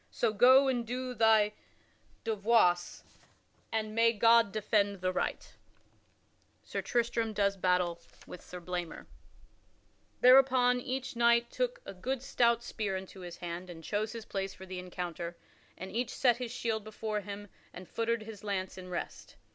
[0.09, 1.53] So go and do thy
[2.23, 3.03] devoirs,
[3.71, 5.57] and may God defend the right." [Sidenote:
[6.63, 9.05] Sir Tristram does battle with Sir Blamor]
[10.21, 14.55] Thereupon each knight took a good stout spear into his hand and chose his place
[14.55, 15.37] for the encounter,
[15.77, 19.35] and each set his shield before him and feutered his lance in rest.